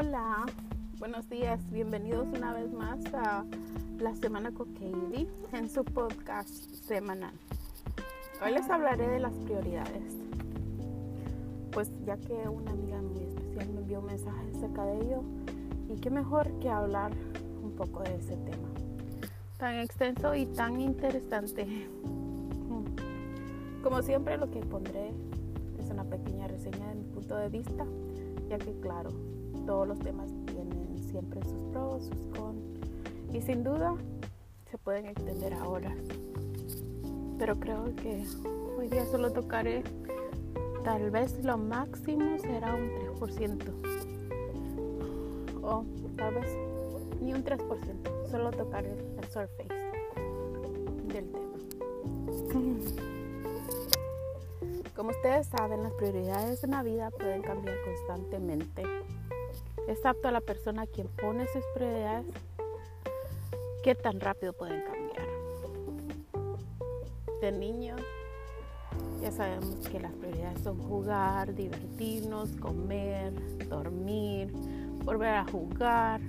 Hola, 0.00 0.46
buenos 1.00 1.28
días, 1.28 1.58
bienvenidos 1.72 2.28
una 2.28 2.54
vez 2.54 2.72
más 2.72 3.00
a 3.14 3.44
la 3.98 4.14
semana 4.14 4.52
con 4.52 4.72
Katie 4.74 5.26
en 5.52 5.68
su 5.68 5.84
podcast 5.84 6.48
semanal. 6.86 7.34
Hoy 8.40 8.52
les 8.52 8.70
hablaré 8.70 9.08
de 9.08 9.18
las 9.18 9.32
prioridades, 9.38 10.14
pues 11.72 11.90
ya 12.06 12.16
que 12.16 12.32
una 12.48 12.70
amiga 12.70 13.02
muy 13.02 13.24
especial 13.24 13.70
me 13.70 13.80
envió 13.80 13.98
un 13.98 14.06
mensaje 14.06 14.38
acerca 14.56 14.84
de 14.84 15.00
ello 15.00 15.24
y 15.88 15.96
qué 15.96 16.10
mejor 16.10 16.48
que 16.60 16.68
hablar 16.68 17.10
un 17.60 17.72
poco 17.72 18.04
de 18.04 18.14
ese 18.14 18.36
tema 18.36 18.68
tan 19.56 19.80
extenso 19.80 20.32
y 20.36 20.46
tan 20.46 20.80
interesante. 20.80 21.66
Como 23.82 24.00
siempre 24.02 24.38
lo 24.38 24.48
que 24.48 24.60
pondré 24.60 25.10
es 25.76 25.90
una 25.90 26.04
pequeña 26.04 26.46
reseña 26.46 26.86
de 26.86 26.94
mi 26.94 27.04
punto 27.04 27.34
de 27.34 27.48
vista, 27.48 27.84
ya 28.48 28.58
que 28.58 28.78
claro, 28.78 29.10
todos 29.68 29.86
los 29.86 29.98
temas 29.98 30.30
tienen 30.46 30.98
siempre 31.10 31.42
sus 31.42 31.62
pros, 31.64 32.04
sus 32.06 32.22
cons 32.34 32.58
y 33.30 33.42
sin 33.42 33.62
duda 33.62 33.94
se 34.70 34.78
pueden 34.78 35.04
extender 35.04 35.52
ahora. 35.52 35.94
Pero 37.38 37.60
creo 37.60 37.94
que 37.94 38.24
hoy 38.78 38.88
día 38.88 39.04
solo 39.04 39.30
tocaré, 39.30 39.84
tal 40.84 41.10
vez 41.10 41.44
lo 41.44 41.58
máximo 41.58 42.38
será 42.38 42.74
un 42.74 42.88
3%. 43.20 43.62
O 45.62 45.84
tal 46.16 46.34
vez 46.36 46.50
ni 47.20 47.34
un 47.34 47.44
3%, 47.44 48.30
solo 48.30 48.50
tocaré 48.52 48.92
el 48.92 49.24
surface 49.24 49.68
del 51.12 51.30
tema. 51.30 51.50
Como 54.96 55.10
ustedes 55.10 55.46
saben, 55.48 55.82
las 55.82 55.92
prioridades 55.92 56.64
en 56.64 56.70
la 56.70 56.82
vida 56.82 57.10
pueden 57.10 57.42
cambiar 57.42 57.76
constantemente 57.84 58.82
es 59.88 60.04
apto 60.04 60.28
a 60.28 60.30
la 60.30 60.42
persona 60.42 60.86
quien 60.86 61.08
pone 61.08 61.46
sus 61.46 61.64
prioridades, 61.74 62.26
qué 63.82 63.94
tan 63.94 64.20
rápido 64.20 64.52
pueden 64.52 64.82
cambiar. 64.82 65.26
De 67.40 67.52
niños 67.52 68.00
ya 69.22 69.32
sabemos 69.32 69.88
que 69.88 69.98
las 69.98 70.12
prioridades 70.12 70.60
son 70.60 70.78
jugar, 70.78 71.54
divertirnos, 71.54 72.50
comer, 72.56 73.32
dormir, 73.68 74.52
volver 75.04 75.34
a 75.34 75.44
jugar, 75.44 76.20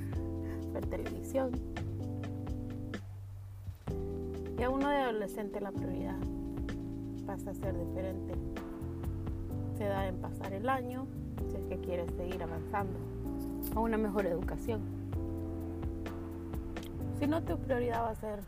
ver 0.72 0.86
televisión. 0.86 1.52
Y 4.58 4.64
a 4.64 4.70
uno 4.70 4.90
de 4.90 4.96
adolescente 4.96 5.60
la 5.60 5.72
prioridad 5.72 6.18
pasa 7.28 7.52
a 7.52 7.54
ser 7.54 7.78
diferente. 7.78 8.34
Se 9.78 9.84
da 9.84 10.08
en 10.08 10.16
pasar 10.16 10.54
el 10.54 10.70
año 10.70 11.08
si 11.50 11.58
es 11.58 11.64
que 11.66 11.78
quieres 11.86 12.10
seguir 12.16 12.42
avanzando 12.42 13.19
a 13.76 13.80
una 13.80 13.98
mejor 13.98 14.26
educación. 14.26 14.82
Si 17.20 17.28
no, 17.28 17.42
tu 17.44 17.58
prioridad 17.58 18.04
va 18.04 18.10
a 18.12 18.16
ser 18.16 18.40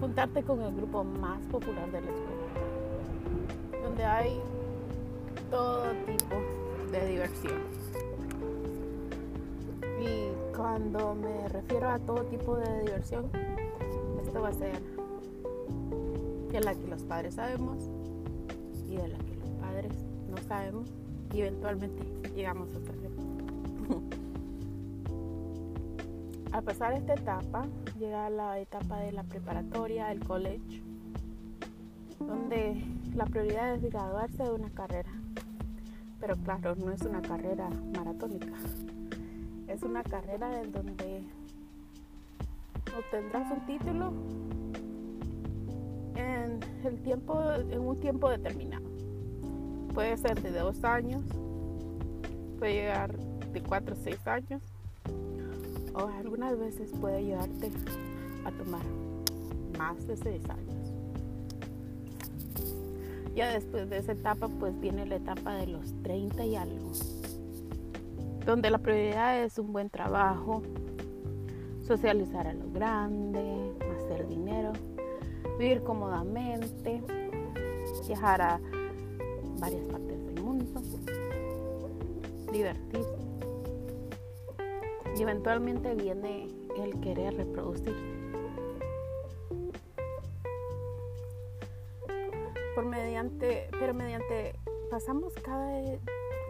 juntarte 0.00 0.42
con 0.42 0.60
el 0.62 0.74
grupo 0.74 1.04
más 1.04 1.40
popular 1.46 1.86
de 1.92 2.00
la 2.00 2.10
escuela, 2.10 3.84
donde 3.84 4.04
hay 4.04 4.40
todo 5.50 5.84
tipo 6.06 6.34
de 6.90 7.06
diversión. 7.06 7.60
Y 10.00 10.56
cuando 10.56 11.14
me 11.14 11.48
refiero 11.48 11.88
a 11.88 11.98
todo 11.98 12.24
tipo 12.24 12.56
de 12.56 12.80
diversión, 12.80 13.30
esto 14.24 14.40
va 14.40 14.48
a 14.48 14.52
ser 14.52 14.80
de 16.50 16.60
la 16.60 16.74
que 16.74 16.88
los 16.88 17.02
padres 17.04 17.34
sabemos 17.34 17.88
y 18.88 18.96
de 18.96 19.08
la 19.08 19.18
que 19.18 19.36
los 19.36 19.50
padres 19.60 19.92
no 20.28 20.36
sabemos 20.48 20.88
y 21.32 21.40
eventualmente 21.40 22.02
llegamos 22.34 22.68
a 22.70 22.80
saber. 22.80 23.41
Al 26.52 26.62
pasar 26.64 26.92
esta 26.92 27.14
etapa, 27.14 27.64
llega 27.98 28.28
la 28.28 28.58
etapa 28.58 28.98
de 28.98 29.12
la 29.12 29.22
preparatoria, 29.22 30.12
el 30.12 30.22
college, 30.22 30.82
donde 32.18 32.84
la 33.14 33.24
prioridad 33.24 33.74
es 33.74 33.82
graduarse 33.90 34.42
de 34.42 34.50
una 34.50 34.68
carrera. 34.68 35.10
Pero 36.20 36.36
claro, 36.36 36.76
no 36.76 36.92
es 36.92 37.00
una 37.02 37.22
carrera 37.22 37.70
maratónica. 37.96 38.52
Es 39.66 39.82
una 39.82 40.02
carrera 40.02 40.60
en 40.60 40.72
donde 40.72 41.24
obtendrás 42.98 43.50
un 43.50 43.66
título 43.66 44.12
en, 46.16 46.60
el 46.84 47.02
tiempo, 47.02 47.42
en 47.54 47.80
un 47.80 47.98
tiempo 47.98 48.28
determinado. 48.28 48.84
Puede 49.94 50.18
ser 50.18 50.42
de 50.42 50.50
dos 50.50 50.84
años, 50.84 51.24
puede 52.58 52.74
llegar 52.74 53.16
de 53.16 53.62
cuatro 53.62 53.94
o 53.94 53.98
seis 53.98 54.26
años 54.26 54.62
o 55.94 56.06
algunas 56.06 56.58
veces 56.58 56.90
puede 57.00 57.16
ayudarte 57.16 57.70
a 58.44 58.50
tomar 58.52 58.82
más 59.78 60.06
de 60.06 60.16
6 60.16 60.50
años. 60.50 60.72
Ya 63.34 63.50
después 63.50 63.88
de 63.88 63.98
esa 63.98 64.12
etapa 64.12 64.48
pues 64.48 64.78
viene 64.80 65.06
la 65.06 65.16
etapa 65.16 65.54
de 65.54 65.66
los 65.66 65.94
30 66.02 66.44
y 66.44 66.56
algo, 66.56 66.92
donde 68.44 68.70
la 68.70 68.78
prioridad 68.78 69.42
es 69.42 69.58
un 69.58 69.72
buen 69.72 69.88
trabajo, 69.88 70.62
socializar 71.86 72.46
a 72.46 72.52
lo 72.52 72.70
grande, 72.70 73.72
hacer 73.96 74.28
dinero, 74.28 74.72
vivir 75.58 75.82
cómodamente, 75.82 77.02
viajar 78.06 78.42
a 78.42 78.60
varias 79.58 79.86
partes 79.86 80.26
del 80.26 80.42
mundo, 80.42 80.82
divertirse 82.52 83.21
eventualmente 85.22 85.94
viene 85.94 86.48
el 86.76 87.00
querer 87.00 87.36
reproducir. 87.36 87.94
Por 92.74 92.84
mediante, 92.86 93.68
pero 93.78 93.94
mediante 93.94 94.54
pasamos 94.90 95.32
cada 95.34 95.68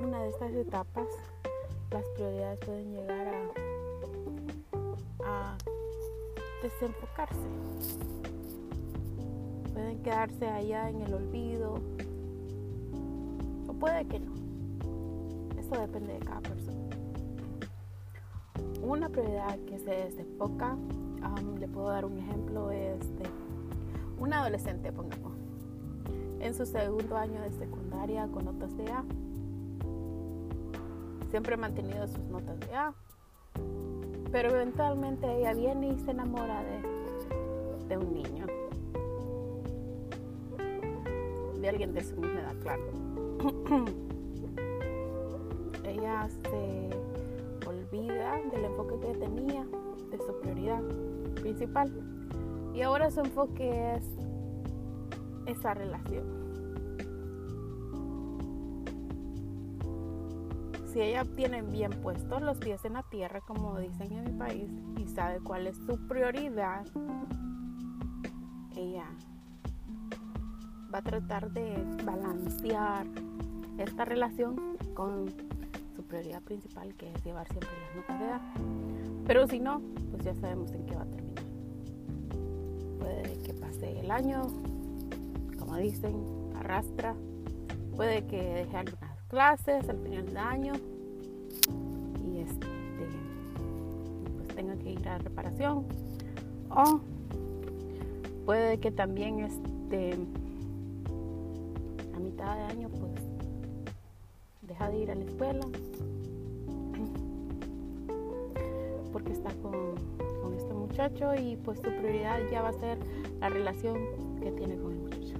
una 0.01 0.23
de 0.23 0.29
estas 0.31 0.53
etapas, 0.53 1.07
las 1.91 2.09
prioridades 2.11 2.59
pueden 2.61 2.93
llegar 2.95 3.29
a, 5.25 5.55
a 5.55 5.59
desenfocarse. 6.63 7.49
Pueden 9.73 10.03
quedarse 10.03 10.47
allá 10.47 10.89
en 10.89 11.03
el 11.03 11.15
olvido 11.15 11.75
o 13.69 13.73
puede 13.75 14.07
que 14.07 14.21
no. 14.21 14.33
Eso 15.59 15.81
depende 15.81 16.15
de 16.15 16.21
cada 16.21 16.41
persona 16.41 16.72
una 18.93 19.09
prioridad 19.09 19.59
que 19.61 19.79
se 19.79 19.91
desenfoca, 19.91 20.77
le 21.59 21.67
puedo 21.67 21.89
dar 21.89 22.05
un 22.05 22.19
ejemplo, 22.19 22.71
es 22.71 23.01
de 23.17 23.25
un 24.19 24.35
adolescente, 24.35 24.93
pongamos, 24.93 25.33
en 26.41 26.53
su 26.53 26.67
segundo 26.67 27.17
año 27.17 27.41
de 27.41 27.53
secundaria 27.53 28.29
con 28.29 28.45
notas 28.45 28.77
de 28.77 28.93
A. 28.93 29.03
Siempre 31.31 31.55
ha 31.55 31.57
mantenido 31.57 32.07
sus 32.07 32.23
notas 32.25 32.61
de 32.61 32.75
A, 32.75 32.93
pero 34.31 34.51
eventualmente 34.51 35.39
ella 35.39 35.55
viene 35.55 35.89
y 35.95 35.99
se 35.99 36.11
enamora 36.11 36.63
de, 36.63 37.89
de 37.89 37.97
un 37.97 38.13
niño, 38.13 38.47
de 41.59 41.69
alguien 41.69 41.95
de 41.95 42.05
su 42.05 42.15
misma 42.17 42.41
edad, 42.41 42.57
claro. 42.61 42.83
ella 45.85 46.29
se 46.29 46.91
vida 47.93 48.41
del 48.51 48.65
enfoque 48.65 48.99
que 49.01 49.19
tenía, 49.19 49.65
de 50.11 50.19
su 50.19 50.41
prioridad 50.41 50.83
principal. 51.35 51.93
Y 52.75 52.81
ahora 52.81 53.11
su 53.11 53.21
enfoque 53.21 53.95
es 53.95 54.05
esa 55.47 55.75
relación. 55.75 56.43
Si 60.87 61.01
ella 61.01 61.25
tiene 61.37 61.63
bien 61.63 61.91
puestos 62.03 62.43
los 62.43 62.59
pies 62.59 62.85
en 62.85 62.95
la 62.95 63.03
tierra, 63.05 63.41
como 63.41 63.79
dicen 63.79 64.13
en 64.13 64.25
mi 64.25 64.39
país, 64.39 64.71
y 64.99 65.07
sabe 65.07 65.41
cuál 65.41 65.67
es 65.67 65.77
su 65.87 65.97
prioridad, 66.07 66.85
ella 68.77 69.07
va 70.93 70.99
a 70.99 71.03
tratar 71.03 71.51
de 71.53 71.83
balancear 72.05 73.07
esta 73.79 74.05
relación 74.05 74.77
con 74.95 75.52
prioridad 76.13 76.43
principal 76.43 76.95
que 76.97 77.11
es 77.11 77.25
llevar 77.25 77.49
siempre 77.49 77.71
las 77.87 77.97
notas 77.97 78.21
de 78.21 78.27
A. 78.27 78.41
Pero 79.27 79.47
si 79.47 79.59
no, 79.59 79.81
pues 80.11 80.23
ya 80.23 80.35
sabemos 80.35 80.71
en 80.73 80.85
qué 80.85 80.95
va 80.95 81.03
a 81.05 81.07
terminar. 81.07 81.45
Puede 82.99 83.39
que 83.43 83.55
pase 83.55 83.99
el 83.99 84.11
año, 84.11 84.43
como 85.59 85.77
dicen, 85.79 86.15
arrastra. 86.55 87.15
Puede 87.97 88.27
que 88.27 88.37
deje 88.37 88.77
algunas 88.77 89.23
clases 89.29 89.89
al 89.89 89.99
final 90.01 90.27
del 90.27 90.37
año 90.37 90.75
y 92.27 92.41
este, 92.41 92.67
pues 94.37 94.55
tenga 94.55 94.77
que 94.77 94.91
ir 94.93 95.09
a 95.09 95.17
reparación. 95.17 95.87
O 96.69 97.01
puede 98.45 98.79
que 98.81 98.91
también 98.91 99.41
este, 99.41 100.13
a 102.15 102.19
mitad 102.19 102.55
de 102.55 102.63
año 102.65 102.91
pues 102.91 103.32
deja 104.73 104.89
de 104.89 104.99
ir 105.01 105.11
a 105.11 105.15
la 105.15 105.25
escuela 105.25 105.67
porque 109.13 109.33
está 109.33 109.51
con, 109.61 109.93
este 110.57 110.73
muchacho 110.73 111.35
y 111.35 111.57
pues 111.57 111.79
su 111.79 111.91
prioridad 111.91 112.41
ya 112.51 112.63
va 112.63 112.71
a 112.71 112.73
ser 112.73 112.99
la 113.41 113.51
relación 113.51 113.99
que 114.41 114.51
tiene 114.53 114.77
con 114.79 114.93
el 114.93 114.99
muchacho. 114.99 115.35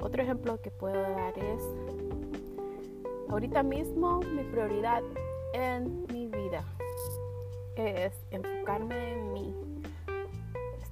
Otro 0.00 0.22
ejemplo 0.22 0.60
que 0.60 0.70
puedo 0.70 1.00
dar 1.00 1.38
es, 1.38 1.62
ahorita 3.28 3.62
mismo 3.62 4.20
mi 4.20 4.42
prioridad 4.44 5.02
en 5.52 6.06
mi 6.12 6.28
vida 6.28 6.64
es 7.76 8.12
enfocarme 8.30 9.12
en 9.12 9.32
mí, 9.32 9.54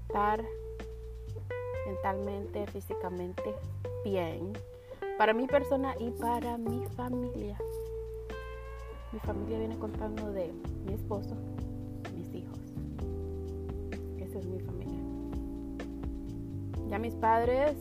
estar 0.03 0.45
mentalmente, 1.87 2.67
físicamente 2.67 3.55
bien 4.05 4.53
para 5.21 5.35
mi 5.35 5.47
persona 5.47 5.95
y 6.01 6.11
para 6.13 6.57
mi 6.57 6.83
familia. 6.97 7.59
Mi 9.13 9.19
familia 9.19 9.59
viene 9.59 9.79
contando 9.79 10.33
de 10.33 10.51
mi 10.87 10.95
esposo, 10.95 11.37
mis 12.17 12.35
hijos. 12.35 12.59
Esa 14.17 14.39
es 14.39 14.47
mi 14.47 14.61
familia. 14.61 15.03
Ya 16.89 16.99
mis 16.99 17.15
padres, 17.17 17.77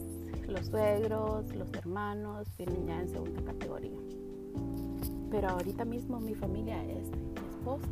los 0.50 0.65
suegros, 0.65 1.56
los 1.56 1.74
hermanos 1.75 2.45
vienen 2.57 2.88
ya 2.88 3.00
en 3.03 3.07
segunda 3.07 3.41
categoría. 3.41 3.97
Pero 5.31 5.47
ahorita 5.47 5.86
mismo 5.86 6.19
mi 6.19 6.36
familia 6.36 6.83
es 6.88 7.09
mi 7.09 7.47
esposo, 7.51 7.88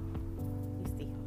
mis 0.83 0.99
hijos. 0.99 1.23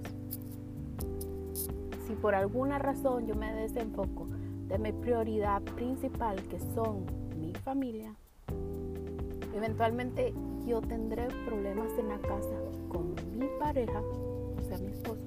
Si 2.07 2.15
por 2.17 2.35
alguna 2.35 2.79
razón 2.79 3.27
yo 3.27 3.35
me 3.35 3.51
desenfoco 3.55 4.27
de 4.69 4.79
mi 4.79 4.93
prioridad 4.93 5.63
principal, 5.63 6.37
que 6.51 6.61
son 6.75 7.07
familia, 7.61 8.15
eventualmente 9.55 10.33
yo 10.67 10.81
tendré 10.81 11.29
problemas 11.47 11.91
en 11.99 12.09
la 12.09 12.19
casa 12.19 12.57
con 12.89 13.15
mi 13.39 13.47
pareja, 13.59 14.01
o 14.01 14.63
sea, 14.67 14.79
mi 14.79 14.93
esposo, 14.93 15.21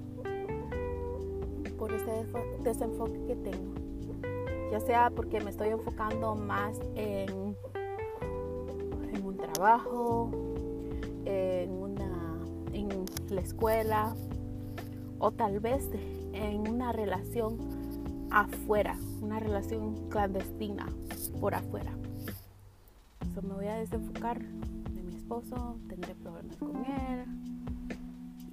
por 1.78 1.94
ese 1.94 2.26
desenfoque 2.64 3.26
que 3.28 3.36
tengo. 3.36 3.74
Ya 4.72 4.80
sea 4.80 5.12
porque 5.12 5.40
me 5.40 5.52
estoy 5.52 5.70
enfocando 5.70 6.36
más 6.36 6.80
en, 6.96 7.56
en 9.14 9.26
un 9.26 9.38
trabajo, 9.38 10.32
en, 11.26 11.72
una, 11.72 12.40
en 12.74 13.06
la 13.30 13.42
escuela, 13.42 14.16
o 15.20 15.32
tal 15.32 15.60
vez 15.60 15.88
en 16.34 16.68
una 16.68 16.92
relación 16.92 17.58
afuera, 18.32 18.98
una 19.22 19.40
relación 19.40 20.10
clandestina 20.10 20.88
por 21.40 21.54
afuera. 21.54 21.92
Me 23.42 23.54
voy 23.54 23.68
a 23.68 23.76
desenfocar 23.76 24.40
esposo, 25.24 25.78
tendré 25.88 26.16
problemas 26.16 26.58
con 26.58 26.76
él. 26.86 27.26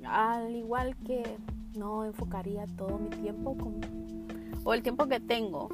Al 0.05 0.55
igual 0.55 0.97
que 1.05 1.23
no 1.77 2.05
enfocaría 2.05 2.65
todo 2.77 2.99
mi 2.99 3.11
tiempo 3.11 3.57
con, 3.57 3.81
o 4.65 4.73
el 4.73 4.83
tiempo 4.83 5.07
que 5.07 5.21
tengo, 5.21 5.69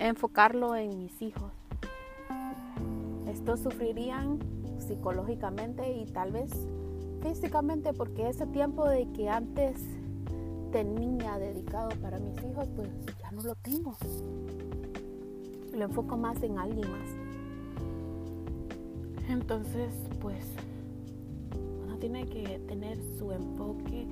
enfocarlo 0.00 0.74
en 0.76 0.98
mis 0.98 1.22
hijos. 1.22 1.52
Estos 3.28 3.60
sufrirían 3.60 4.38
psicológicamente 4.78 5.92
y 5.92 6.06
tal 6.06 6.32
vez 6.32 6.50
físicamente 7.22 7.92
porque 7.92 8.28
ese 8.28 8.46
tiempo 8.46 8.88
de 8.88 9.10
que 9.12 9.28
antes 9.28 9.80
tenía 10.72 11.38
dedicado 11.38 11.90
para 12.02 12.18
mis 12.18 12.36
hijos, 12.42 12.68
pues 12.74 12.88
ya 13.20 13.30
no 13.30 13.42
lo 13.42 13.54
tengo. 13.54 13.96
Lo 15.72 15.84
enfoco 15.84 16.16
más 16.16 16.42
en 16.42 16.58
alguien 16.58 16.90
más. 16.90 17.17
Entonces, 19.28 19.92
pues, 20.20 20.44
uno 21.84 21.98
tiene 21.98 22.26
que 22.26 22.58
tener 22.66 22.98
su 23.18 23.30
enfoque, 23.30 24.06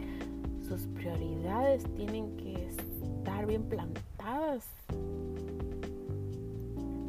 sus 0.69 0.83
prioridades 0.89 1.85
tienen 1.95 2.37
que 2.37 2.67
estar 2.67 3.47
bien 3.47 3.63
plantadas 3.63 4.69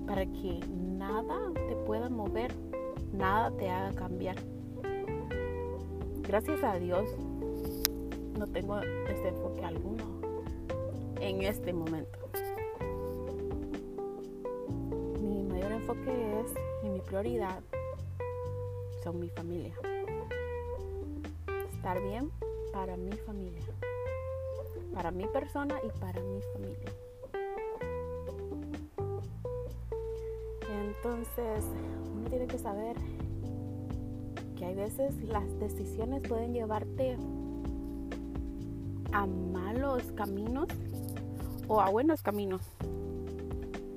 para 0.07 0.25
que 0.25 0.59
nada 0.69 1.51
te 1.54 1.75
pueda 1.86 2.09
mover, 2.09 2.54
nada 3.12 3.51
te 3.57 3.69
haga 3.69 3.94
cambiar. 3.94 4.38
Gracias 6.21 6.63
a 6.63 6.80
Dios 6.80 7.10
no 8.38 8.48
tengo 8.48 8.80
ese 8.80 9.30
enfoque 9.30 9.65
alguno 9.65 10.06
en 11.19 11.42
este 11.42 11.74
momento. 11.74 12.19
Mi 15.21 15.44
mayor 15.44 15.71
enfoque 15.74 16.42
es 16.42 16.53
y 16.83 16.89
mi 16.89 17.01
prioridad 17.01 17.62
mi 19.13 19.30
familia. 19.30 19.74
Estar 21.74 22.01
bien 22.01 22.31
para 22.74 22.98
mi 22.98 23.12
familia, 23.13 23.63
para 24.94 25.12
mi 25.12 25.25
persona 25.27 25.75
y 25.83 26.00
para 26.00 26.21
mi 26.21 26.42
familia. 26.54 26.92
Entonces, 30.69 31.63
uno 32.13 32.30
tiene 32.30 32.48
que 32.48 32.57
saber 32.57 32.98
que 34.56 34.65
hay 34.65 34.75
veces 34.75 35.15
las 35.24 35.60
decisiones 35.60 36.24
pueden 36.27 36.53
llevarte 36.53 37.18
a 39.13 39.25
malos 39.25 40.03
caminos 40.15 40.68
o 41.68 41.81
a 41.81 41.89
buenos 41.89 42.21
caminos. 42.21 42.62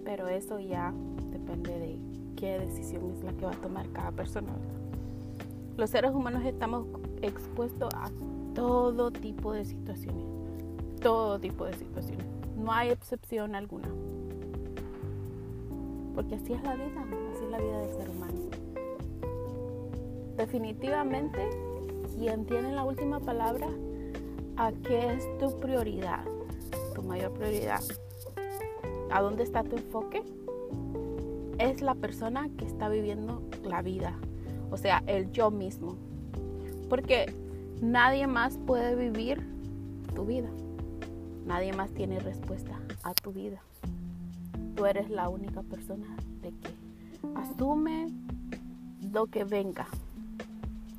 Pero 0.04 0.28
eso 0.28 0.60
ya 0.60 0.92
depende 1.30 1.78
de 1.78 1.98
qué 2.36 2.58
decisión 2.58 3.10
es 3.10 3.22
la 3.22 3.32
que 3.32 3.44
va 3.46 3.52
a 3.52 3.60
tomar 3.60 3.88
cada 3.90 4.12
persona. 4.12 4.52
Los 5.76 5.90
seres 5.90 6.12
humanos 6.12 6.44
estamos 6.44 6.86
expuestos 7.22 7.88
a 7.94 8.10
todo 8.54 9.10
tipo 9.10 9.52
de 9.52 9.64
situaciones. 9.64 10.24
Todo 11.00 11.38
tipo 11.38 11.64
de 11.64 11.74
situaciones. 11.74 12.26
No 12.56 12.72
hay 12.72 12.90
excepción 12.90 13.54
alguna. 13.54 13.88
Porque 16.14 16.34
así 16.34 16.52
es 16.52 16.62
la 16.62 16.74
vida, 16.74 17.06
así 17.32 17.44
es 17.44 17.50
la 17.50 17.58
vida 17.58 17.78
del 17.78 17.92
ser 17.94 18.10
humano. 18.10 18.40
Definitivamente, 20.36 21.48
quien 22.18 22.44
tiene 22.46 22.72
la 22.72 22.84
última 22.84 23.20
palabra 23.20 23.68
a 24.56 24.72
qué 24.72 25.14
es 25.14 25.38
tu 25.38 25.58
prioridad, 25.60 26.24
tu 26.94 27.02
mayor 27.02 27.32
prioridad, 27.32 27.80
a 29.10 29.22
dónde 29.22 29.42
está 29.42 29.64
tu 29.64 29.76
enfoque, 29.76 30.22
es 31.58 31.82
la 31.82 31.94
persona 31.94 32.48
que 32.56 32.64
está 32.64 32.88
viviendo 32.88 33.42
la 33.62 33.82
vida, 33.82 34.18
o 34.70 34.76
sea, 34.76 35.02
el 35.06 35.30
yo 35.32 35.50
mismo. 35.50 35.96
Porque 36.88 37.32
nadie 37.80 38.26
más 38.26 38.56
puede 38.58 38.94
vivir 38.94 39.40
tu 40.14 40.24
vida. 40.24 40.48
Nadie 41.46 41.72
más 41.72 41.90
tiene 41.90 42.20
respuesta 42.20 42.80
a 43.02 43.14
tu 43.14 43.32
vida. 43.32 43.60
Tú 44.76 44.86
eres 44.86 45.10
la 45.10 45.28
única 45.28 45.62
persona 45.62 46.06
de 46.42 46.50
que 46.50 46.70
asume 47.34 48.08
lo 49.12 49.26
que 49.26 49.44
venga. 49.44 49.86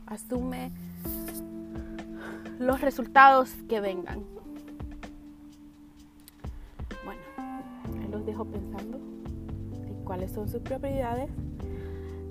Asume 0.07 0.71
los 2.59 2.81
resultados 2.81 3.51
que 3.69 3.79
vengan. 3.79 4.23
Bueno, 7.05 7.21
los 8.11 8.25
dejo 8.25 8.45
pensando 8.45 8.99
en 9.73 10.03
cuáles 10.03 10.31
son 10.31 10.49
sus 10.49 10.61
prioridades 10.61 11.29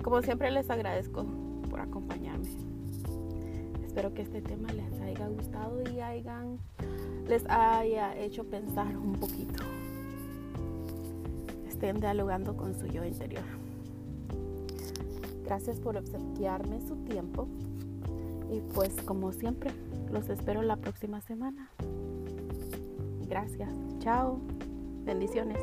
como 0.03 0.21
siempre 0.21 0.51
les 0.51 0.69
agradezco 0.69 1.25
por 1.69 1.79
acompañarme. 1.79 2.47
Espero 3.85 4.13
que 4.13 4.21
este 4.21 4.41
tema 4.41 4.69
les 4.69 4.99
haya 5.01 5.27
gustado 5.27 5.81
y 5.91 5.99
hayan, 5.99 6.57
les 7.27 7.43
haya 7.49 8.17
hecho 8.17 8.45
pensar 8.45 8.95
un 8.97 9.13
poquito. 9.13 9.63
Estén 11.67 11.99
dialogando 11.99 12.55
con 12.55 12.73
su 12.73 12.87
yo 12.87 13.03
interior. 13.03 13.43
Gracias 15.43 15.79
por 15.79 15.97
obsequiarme 15.97 16.79
su 16.87 16.95
tiempo 17.03 17.47
y 18.49 18.61
pues 18.73 18.93
como 19.03 19.31
siempre 19.33 19.71
los 20.11 20.29
espero 20.29 20.61
la 20.61 20.77
próxima 20.77 21.21
semana. 21.21 21.69
Gracias. 23.27 23.69
Chao. 23.99 24.39
Bendiciones. 25.03 25.57